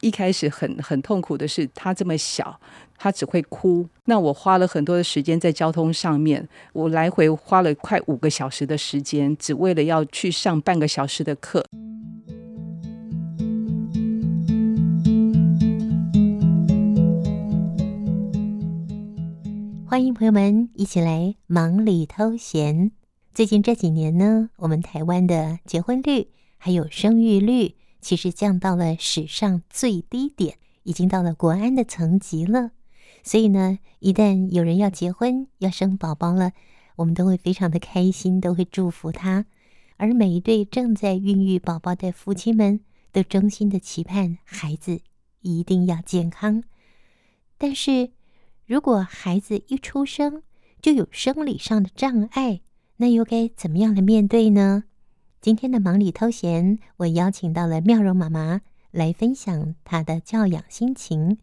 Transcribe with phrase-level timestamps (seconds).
[0.00, 2.58] 一开始很很痛苦的是，他这么小，
[2.96, 3.88] 他只会哭。
[4.04, 11.64] 那我花了很多的时间在交通上面，我来回花了快五个小时的时间，只为了要去上半个小时的课。
[19.86, 22.92] 欢迎朋友们一起来忙里偷闲。
[23.34, 32.72] 最近这几年呢，我们台湾的结婚率还有生育率，其实降到了史上最低点，已经到了国安的层级了。
[33.22, 36.52] 所以呢，一旦有人要结婚、要生宝宝了，
[36.96, 39.46] 我们都会非常的开心，都会祝福他。
[39.96, 42.80] 而每一对正在孕育宝宝的夫妻们，
[43.12, 45.00] 都衷心的期盼孩子
[45.40, 46.64] 一定要健康。
[47.56, 48.10] 但是，
[48.66, 50.42] 如果孩子一出生
[50.80, 52.62] 就有生理上的障碍，
[52.96, 54.84] 那又该怎么样来面对呢？
[55.42, 58.60] 今天的忙里偷闲，我邀请到了妙容妈妈
[58.92, 61.38] 来分享她的教养心情。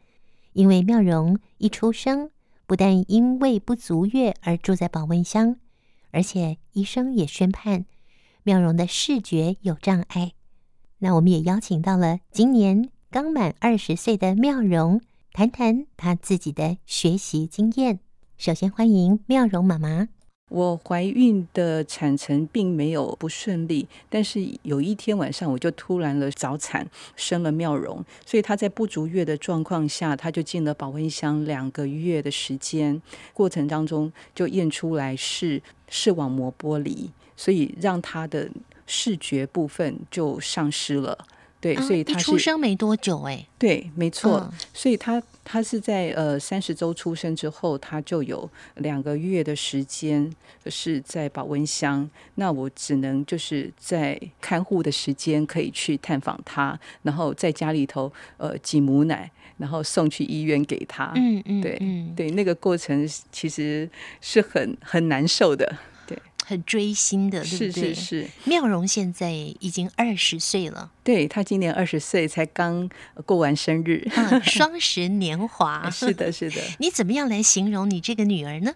[0.54, 2.32] 因为妙容一出生，
[2.66, 5.58] 不但因为不足月而住在保温箱，
[6.12, 7.84] 而且医生也宣判
[8.44, 10.32] 妙容的视觉有障碍。
[11.00, 15.02] 那我们也邀请到了今年刚满二十岁的妙容。
[15.34, 18.00] 谈谈她自己的学习经验。
[18.38, 20.08] 首先欢迎妙容妈妈。
[20.50, 33.02] 我怀孕的产程并没有不顺利，但是有一天晚上我就突然了早产，生了妙容，所以她在不足月的状况下，她就进了保温箱两个月的时间，
[33.34, 38.50] 过程当中就验出来是视网膜剥离，所以让她的
[38.88, 41.16] 视觉部分就丧失了。
[41.62, 50.34] 对，所以他是、啊、一出生没多久哎，对，没错，嗯、所以他他是在呃三十周出生之后，他就有两个月的时间
[50.68, 52.10] 是在保温箱。
[52.36, 61.12] 那我只能就是在看护的时间可以去探访他，然后在家里头呃挤母奶，然后送去医院给他。
[61.16, 63.90] 嗯嗯，对嗯对，那个过程其实
[64.22, 65.78] 是很很难受的。
[66.50, 67.94] 很追星的，对不对？
[67.94, 68.28] 是是是。
[68.46, 72.90] 妙容现在已经二十岁了，对，她今年二十岁，才刚
[73.24, 75.88] 过完生日， 啊、双十年华。
[75.94, 76.60] 是的，是的。
[76.80, 78.74] 你怎么样来形容你这个女儿呢？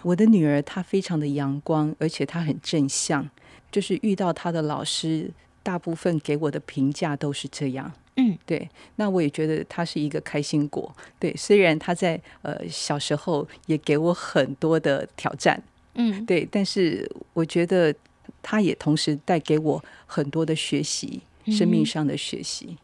[0.00, 3.28] 我的女儿她非常的阳光，而且她很正向，
[3.70, 5.30] 就是遇到她的老师，
[5.62, 7.92] 大部分给我的评价都是这样。
[8.16, 8.66] 嗯，对。
[8.96, 10.96] 那我也觉得她是一个开心果。
[11.18, 15.62] 对，虽然她在呃小时候也给我很多的挑战。
[15.94, 17.94] 嗯，对，但是我觉得
[18.42, 22.76] 他也同时带给我很多的学习，生命上的学习。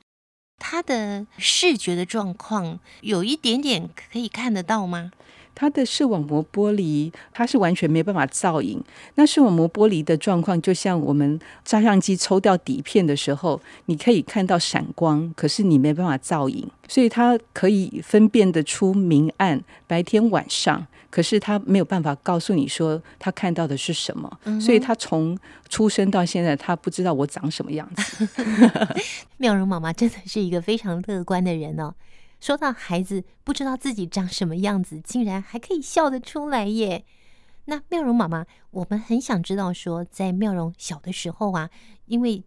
[0.58, 5.12] 他的视觉的状况有一点点可以看得到吗？
[5.54, 8.82] 他的视网膜剥离，他是完全没办法造影。
[9.14, 20.86] 那视网膜剥离的状况，就像我们照相机抽掉底片的时候，你可以看到闪光，可是你没办法造影，所以他可以分辨得出明暗，白天晚上。
[21.16, 25.34] 可是他没有办法告诉你说他看到的是什么，嗯、所以他从
[25.70, 28.28] 出生到现在，他不知道我长什么样子。
[29.38, 31.94] 妙容妈妈真的是一个非常乐观的人哦。
[32.38, 37.06] 说到孩子不知道自己长什么样子，竟然还可以笑得出来耶。
[37.64, 41.70] 那妙容妈妈，我们很想知道说，在妙容小的时候啊，
[42.04, 42.44] 因为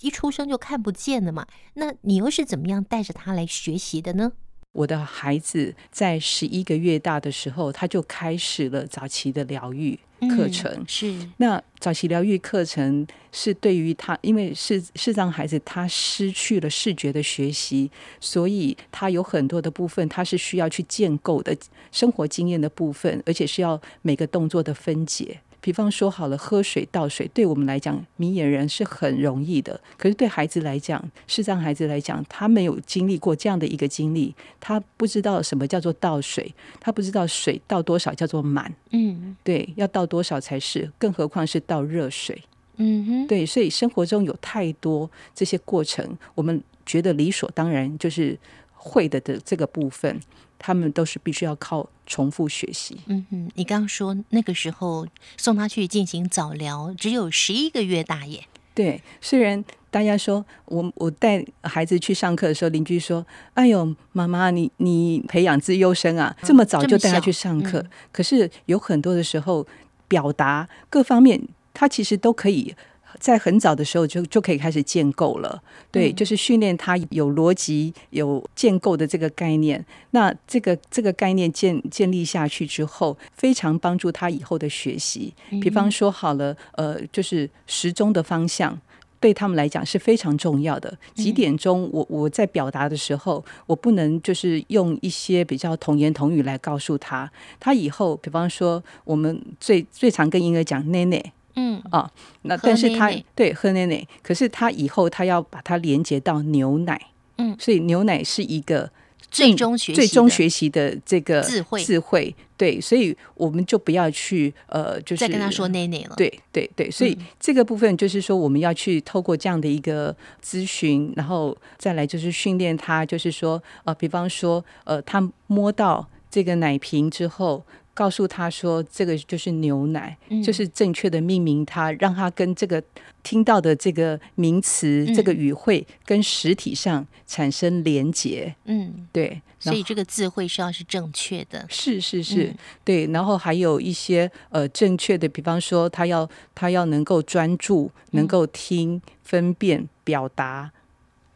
[0.00, 4.32] 一出生就看不见了嘛，那你又是怎么样带着他来学习的呢？
[4.72, 9.98] 我的孩子在十一个月大的时候，他就开始了早期的疗愈
[10.36, 10.70] 课程。
[10.72, 21.56] 嗯、是，那早期疗愈课程是对于他，因为是是让孩子，他失去了视觉的学习，所以他有很多的部分，他是需要去建构的
[21.90, 25.40] 生活经验的部分，而且是要每个动作的分解。
[25.60, 29.78] 比方说好了，喝水倒水，对我们来讲，明眼人是很容易的。
[29.98, 38.74] 可是对孩子来讲，视障孩子来讲，他没有经历过这样的一个经历，他不知道什么叫做倒水，他不知道水倒多少叫做满。
[38.90, 42.42] 嗯，对，要倒多少才是，更何况是倒热水。
[42.76, 48.38] 嗯哼，对，所以生活中有太多这些过程，我们觉得理所当然，就是
[48.80, 50.20] 会的的这个部分。
[50.62, 52.94] 他们都是必须要靠重复学习。
[53.06, 55.06] 嗯哼，你刚刚说那个时候
[55.38, 58.44] 送他去进行早疗，只有十一个月大耶。
[58.74, 67.78] 对，虽然大家说我我带孩子去上课的时候，邻居说：“哎呦，妈妈，你你培养自优生啊，这么早就带他去上课。
[67.78, 69.66] 嗯”可是有很多的时候，
[70.08, 71.40] 表达各方面，
[71.72, 72.74] 他其实都可以。
[73.20, 75.62] 在很早的时候就就可以开始建构了，
[75.92, 79.84] 对，嗯、就是训练他有逻辑、有建构的这个概念。
[80.12, 85.32] 那这个这个概念建建立下去之后，非常帮助他以后的学习。
[85.60, 88.76] 比方说，好了，呃，就是时钟的方向，
[89.20, 90.96] 对他们来讲是非常重要的。
[91.14, 97.30] 几点钟，我我在表达的时候，我不能就是用一些比较童言童语来告诉他。
[97.60, 102.10] 他以后，比方说，我们最最常跟婴儿讲“奶奶”，嗯啊，
[102.42, 106.98] 那但是他对喝奶奶，可是他以后他要把它连接到牛奶，
[107.36, 108.90] 嗯，所以牛奶是一个。
[109.30, 116.14] 最终学习最终学习的这个智慧智慧，对，所以我们就不要去呃，就是再跟他说奶奶了。
[116.16, 120.12] 对对对，所以这个部分就是说，我们要去透过这样的一个
[120.44, 127.62] 咨询，然后再来就是训练他，就是说呃，比方说呃，他摸到这个奶瓶之后。
[128.00, 132.82] 告诉他说，这个就是牛奶，嗯、就是正确的命名它，让他跟这个
[133.22, 138.54] 听到的这个名词、嗯、这个语汇跟实体上产生连结。
[138.64, 141.66] 嗯，对，所以这个字汇是要是正确的。
[141.68, 143.06] 是是是，嗯、对。
[143.08, 150.70] 然后还有一些呃正确的，比方说他要他要能够专注，能够听、嗯、分辨、表达，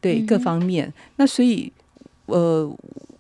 [0.01, 0.91] 对、嗯、各方面。
[1.17, 1.71] 那所以
[2.25, 2.75] 呃，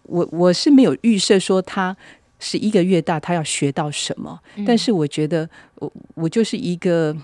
[0.04, 1.94] 我我是没有预设说他。
[2.38, 4.38] 十一个月大，他要学到什么？
[4.66, 7.16] 但是我觉得，我我就是一个，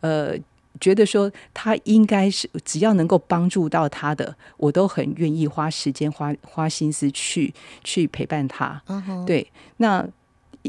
[0.00, 0.36] 呃，
[0.80, 7.52] 觉得说他应该是只要能够帮助到他的，我都很愿意花时间、花花心思去
[7.82, 8.82] 去陪伴他。
[9.26, 10.06] 对，那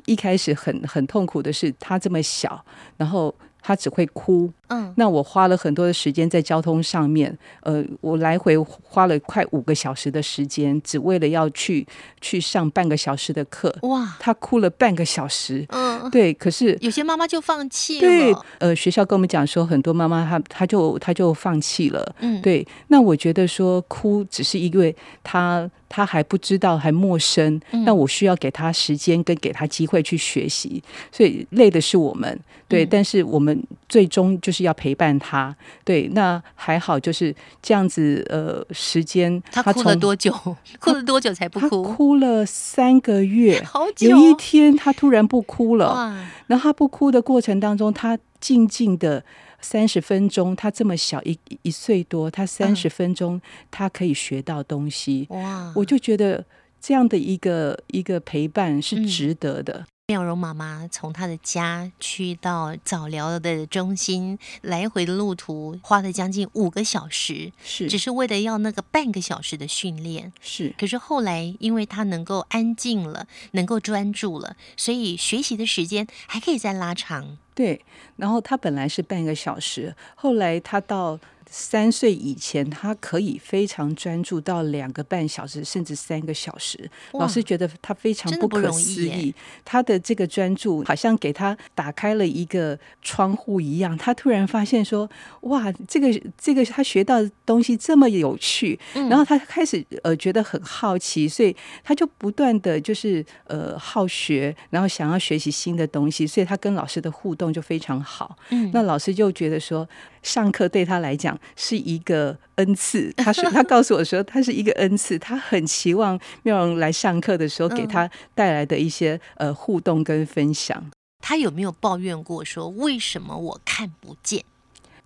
[0.06, 2.66] 一开始很很痛苦的是他这么小，
[2.98, 3.34] 然后。
[3.60, 11.86] 他只会哭，嗯，那我花了很多的时间在交通上面，呃，我来回花了快五个小时的时间，只为了要去
[12.22, 13.74] 去上半个小时的课。
[13.84, 18.02] 哇，他哭了半个小时，嗯，对，可是有些妈妈就放弃了。
[18.02, 22.66] 对，呃，学校跟我们讲说，很多妈妈她她就她就放弃了，嗯，对。
[22.88, 32.40] 那我觉得说哭只是因为她她还不知道，还陌生，那我需要给她时间跟给她机会去学习，所以累的是我们。
[32.70, 35.56] 对，但是我们最终就是要陪伴他。
[35.84, 38.26] 对，那还好，就是这样子。
[38.30, 40.32] 呃，时间他哭了多久？
[40.80, 41.84] 哭了多久才不哭？
[41.84, 43.62] 哭了三个月。
[43.64, 44.10] 好久。
[44.10, 45.94] 有一天，他突然不哭了。
[45.94, 46.30] 哇！
[46.48, 49.24] 然后他不哭的过程当中，他静静的
[49.62, 50.56] 三十分钟。
[50.56, 55.28] 他这么小，一一岁多，他三十分钟，他可以学到东西。
[55.30, 55.72] 哇！
[55.76, 56.44] 我就觉得
[56.80, 59.74] 这样的一个一个陪伴是值得的。
[59.74, 70.74] 嗯妙容妈妈从她的家去到早疗的中心，来回的路途花了将近五个小时，是，只是为了要那个半个小时的训练，是。
[70.78, 77.38] 可是后来，因为她能够安静了，能够专注了，所以学习的时间还可以再拉长。
[77.54, 77.84] 对，
[78.16, 81.20] 然后她本来是半个小时，后来她到。
[81.50, 86.90] 三岁以前，他可以非常专注到两个半小时，甚至三个小时。
[87.14, 89.34] 老师觉得他非常不可思议，
[89.64, 93.98] 他的这个专注好像给他打开了一个窗户一样。
[93.98, 95.10] 他突然发现说
[95.44, 98.78] ：“哇，这个这个他学到的东西这么有趣。”
[99.10, 108.38] 然后他开始呃觉得很好奇，所以他就不断的就是呃好学，然后想要学习新的东西，所以他跟老师的互动就非常好。
[108.50, 109.88] 嗯，那老师就觉得说。
[110.24, 120.84] 上课对他来讲是一个恩赐， 他说他告诉我说他是一个恩赐，他很期望妙容来上课的时候给他带来的一些呃互动跟分享。
[121.20, 124.44] 他有没有抱怨过说为什么我看不见？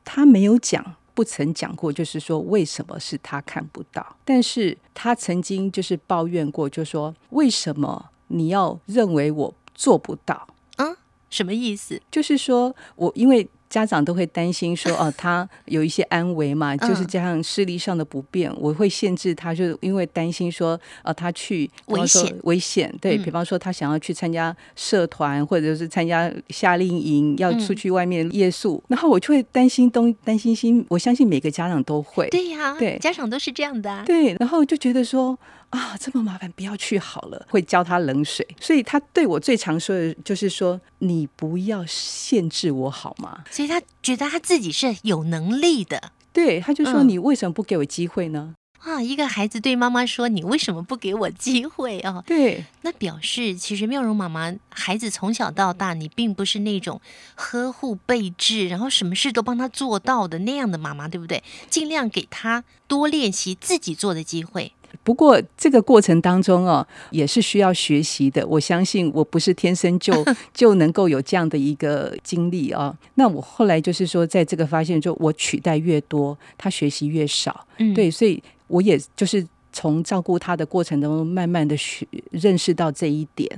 [0.04, 4.16] 他没有讲，不曾讲过，就是说为什么是他看不到。
[4.26, 10.48] 但是他曾经就是抱怨过，就说为什么你要认为我做不到？
[10.78, 10.96] 嗯，
[11.30, 12.02] 什么意思？
[12.12, 13.48] 就是说我因为。
[13.72, 22.36] 家长都会担心说，哦，他有一些安危嘛，就是加上视力上的不便，我会限制他，就因为担心说，呃，他去危险。
[22.44, 35.40] 危险，对，比方说他想要去参加社团或者是参加夏令营，要出去外面夜宿，然后我就会担心东担心西，我相信每个家长都会，对呀，对，家长都是这样的啊，对，然后就觉得说。
[35.72, 37.48] 啊，这么麻烦，不要去好了。
[37.50, 46.12] 会浇他冷水，所以他对我最常说的就是说：“你不要限制我好吗？”所以他觉得他自己是有能力的。
[46.34, 57.00] 对，他就说：“你为什么不给我机会呢？”嗯、啊，一个孩子对妈妈说：“你为什么不给我机会啊？”对，那表示其实妙容妈妈孩子从小到大，你并不是那种
[57.36, 61.44] 呵护备至，然后什么事都帮他做到的那样的妈妈，对不对？
[61.70, 64.74] 尽量给他多练习自己做的机会。
[65.04, 68.46] 不过这个过程当中哦，也是需要学习的。
[68.48, 70.14] 我相信我不是天生就
[70.54, 72.96] 就能够有这样的一个经历哦。
[73.16, 77.66] 那我后来就是说，在这个发现，就我取代越多，他学习越少。
[77.78, 83.50] 嗯，对，所以我也就是从照顾他的过程当中，慢慢的学认识到这一点。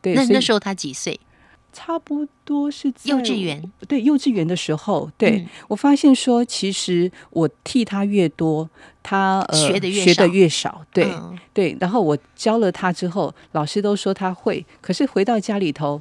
[0.00, 1.18] 对，那那时候他几岁？
[1.72, 8.68] 差不多是在幼稚园，对幼稚园的时候，对、嗯、我发现说，其实我替他越多，
[9.02, 11.76] 他呃学的越学的越少，对、嗯、对。
[11.80, 16.00] 然后我教了他之后，老师都说他会，可是回到家里头，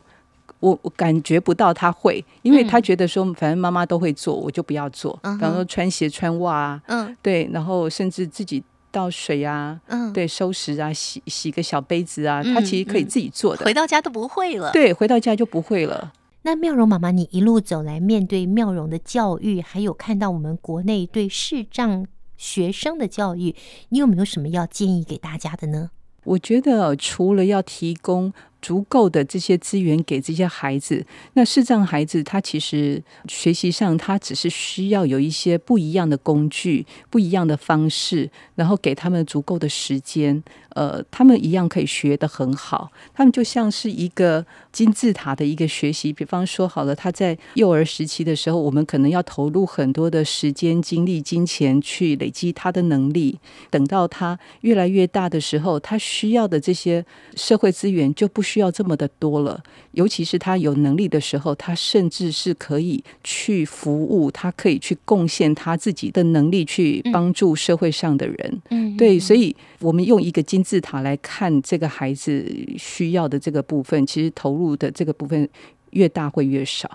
[0.59, 5.17] 我我感觉不到他会，因为他觉得说，反正妈妈都会做，我就不要做。
[5.23, 8.61] 比方说穿鞋、穿袜啊，嗯，对，然后甚至自己。
[8.91, 13.65] 倒水啊，嗯，对，收拾啊，洗洗个小杯子啊，嗯、他其实可以自己做的。
[13.65, 14.71] 回到家都不会了。
[14.71, 16.13] 对，回到家就不会了。
[16.43, 22.05] 那妙容妈妈，你一路走来，面对妙容的教育，还有看到我们国内对视障
[22.35, 23.55] 学生的教育，
[23.89, 25.91] 你有没有什么要建议给大家的呢？
[26.23, 28.33] 我觉得除了要提供。
[28.61, 42.91] 足够的这些资源给这些孩子，那视障孩子他其实学习上他只是需要有一些不一样的工具、不一样的方式，然后给他们足够的时间，呃，他们一样可以学得很好。
[43.13, 53.39] 他们就像是一个金字塔的一个学习，比方说好了，他在幼儿时期的时候，我们可能要投入很多的时间、精力、金钱去累积他的能力。
[53.69, 57.03] 等到他越来越大的时候，他需要的这些
[57.35, 68.61] 社会资源就不需要这么的多了，尤其是他有能力的时候，他甚至是可以去服务，他可以去贡献他自己的能力去帮助社会上的人。
[68.71, 72.45] 嗯，对，所以我们用一个金字塔来看这个孩子
[72.77, 75.47] 需要的这个部分，其实投入的这个部分
[75.91, 76.89] 越大会越少。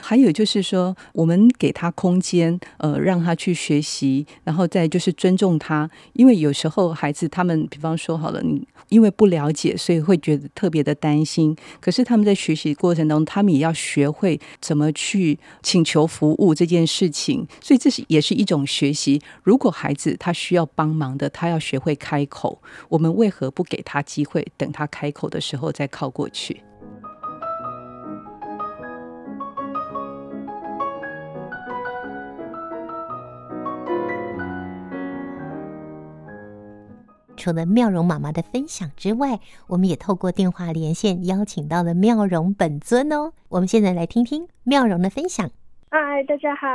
[0.00, 5.88] 还有就是说，我们给他空间，呃，让他去学习，然后再就是尊重他。
[6.12, 11.56] 因为有时候孩子他们，比方说好了，你因为不了解，所以会觉得特别的担心。
[11.80, 17.46] 可是他们在学习过程中，他们也要学会怎么去请求服务这件事情。
[17.60, 19.20] 所以这是也是一种学习。
[19.42, 26.60] 如果孩子他需要帮忙的，他要学会开口，我们为何不给他机会，等他开口的时候再靠过去？
[37.40, 43.32] 除了妙容妈妈的分享之外，我们也透过电话连线邀请到了妙容本尊哦。
[43.48, 45.50] 我们现在来听听妙容的分享。
[45.90, 46.68] 嗨，大家好，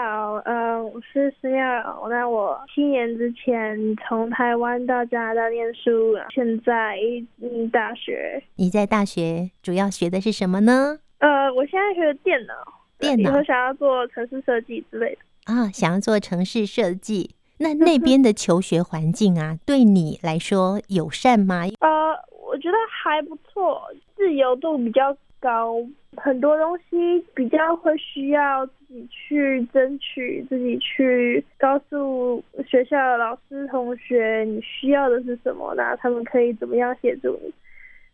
[0.43, 2.09] 呃，我是思妙容。
[2.09, 6.97] 那我七年之前从台湾到加拿大念书，现在
[7.43, 8.41] 嗯大学。
[8.55, 10.97] 你在大学主要学的是什么呢？
[11.19, 12.53] 呃，我现在学的电脑，
[12.97, 15.53] 电脑，以后想要做城市设计之类的。
[15.53, 17.34] 啊，想要做城市设计。
[17.57, 21.63] 那那边的求学环境啊，对你来说友善吗？
[21.79, 22.11] 呃，
[22.45, 23.81] 我觉得还不错，
[24.15, 25.77] 自由度比较高，
[26.17, 37.53] 很多东西比较会需要自己去争取，自己去告诉学校的老师同学你需要的是什么，那他们可以怎么样协助你。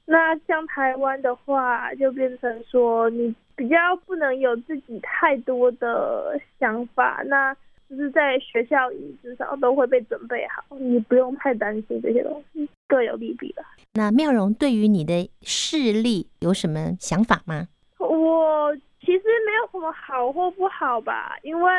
[0.05, 7.57] 那像台湾的话，就变成说你比较不能有自己太多的想法，那。
[7.91, 13.63] 就是在学校里，至少都会被准备好，你不用太担心这些东西，各有利弊吧。
[13.93, 17.67] 那妙容对于你的视力有什么想法吗？
[17.99, 21.71] 我其实没有什么好或不好吧，因为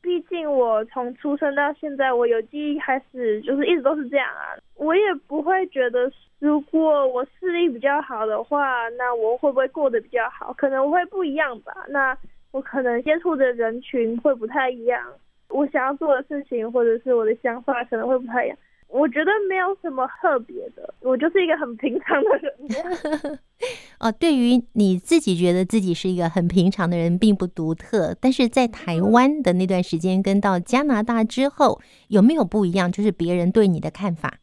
[0.00, 4.54] 毕竟我从出生到现在，我有记忆开始就是一直都是这样啊。
[4.76, 10.52] 我也不会觉得，如果我视力比较好的话，那我会不会过得比较好？
[10.52, 11.84] 可能会不一样吧。
[11.88, 12.16] 那
[12.52, 15.02] 我可能接触的人群会不太一样。
[15.50, 18.56] 我想要做的事情，或者是我的想法，可能会不太一样。
[18.88, 23.38] 我觉得没有什么特别的，我就是一个很平常的人。
[24.00, 28.16] 哦，对于你自己觉得自己是一个很平常的人，并不独特。
[28.20, 32.90] 但是在台湾的那段时间，跟到加拿大之后，有没有不一样？
[32.90, 34.38] 就是别人对你的看法？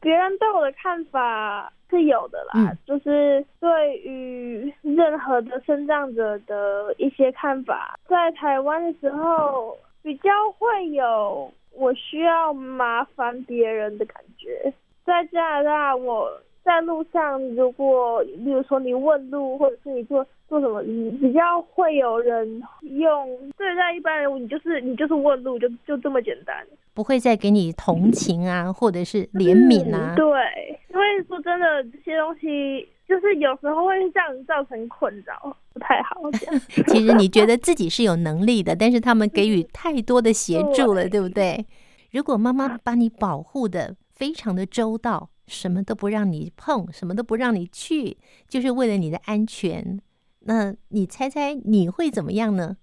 [0.00, 9.76] 别人对我的看法是有的啦，嗯、就是对于任何的生长者的一些看法，在台湾的时候。
[10.02, 14.72] 比较会有我需要麻烦别人的感觉，
[15.04, 16.30] 在加拿大，我
[16.64, 30.14] 在路上，如果比如说你问路，或者是你做做什么，你比较会有人用对待一般人，你就是你就是问路，就就这么简单，不会再给你同情啊，或者是怜悯啊。
[30.14, 32.88] 嗯，对，因为说真的，这些东西。
[33.08, 36.20] 就是有时候会这样造成困扰，不太好。
[36.88, 41.66] 其实你觉得自己是有能力的，但是他们给予太多的协助了，对，对不对？
[42.12, 49.98] 如果妈妈把你保护的非常的周到，什么都不让你碰，什么都不让你去，就是为了你的安全，
[50.40, 52.76] 那你猜猜你会怎么样呢？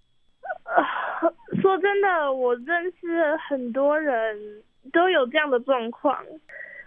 [1.62, 6.18] 说真的，我认识很多人都有这样的状况。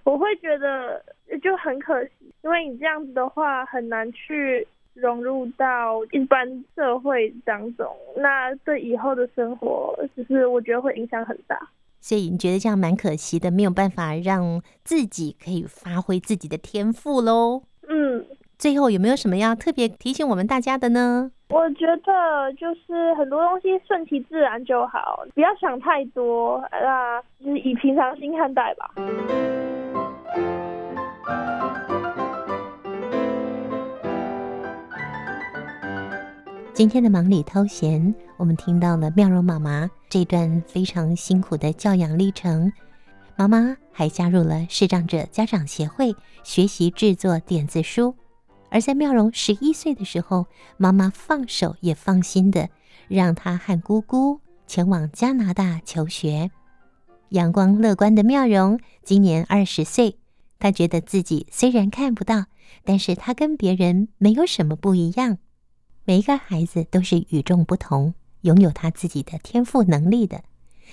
[0.09, 1.05] 我会觉得
[1.43, 7.87] 就很可惜，因为你这样子的话很难去融入到一般社会当中，
[8.17, 11.59] 那对以后的生活，就是我觉得会影响很大。
[12.01, 17.65] 所以你觉得这样蛮可惜的，没有办法让自己可以发挥自己的天赋喽？
[17.87, 18.25] 嗯。
[18.57, 21.31] 最后有没有什么要特别提醒我们大家的呢？
[21.51, 28.91] 我觉得就是很多东西顺其自然就好，不要想太多，那就是以平常心看待吧。
[36.75, 42.73] 今天的忙里偷闲，我们听到了妙容妈妈这段非常辛苦的教养历程。
[43.35, 46.15] 妈妈还加入了视障者家长协会，
[46.45, 48.15] 学习制作点子书。
[48.71, 52.69] 而在妙容十一岁的时候，妈妈放手也放心的，
[53.09, 56.49] 让她和姑姑前往加拿大求学。
[57.31, 60.17] 阳光乐观的妙容今年二十岁，
[60.59, 62.47] 他觉得自己虽然看不到，
[62.85, 65.39] 但是他跟别人没有什么不一样。
[66.05, 70.43] 每一个孩子都是与众不同，拥有他自己的天赋能力的。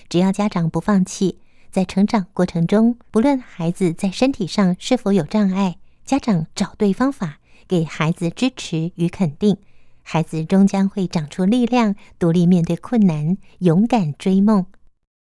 [0.09, 1.39] 只要家长不放弃，
[1.71, 7.39] 在成长过程中，不论孩子在身体上是否有障碍，家长找对方法。
[7.67, 9.57] 给孩子支持与肯定，
[10.03, 14.67] 孩子终将会长出力量，独立面对困难，勇敢追梦。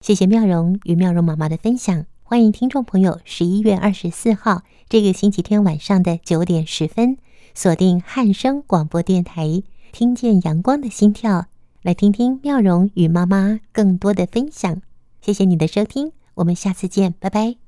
[0.01, 7.19] 谢谢妙容与妙容妈妈的分享，欢迎听众朋友十一月二十四号这个星期天晚上的九点十分，
[7.53, 11.45] 锁定汉声广播电台，听见阳光的心跳，
[11.83, 14.81] 来听听妙容与妈妈更多的分享。
[15.21, 17.64] 谢谢你的收听，我们下次见，拜拜。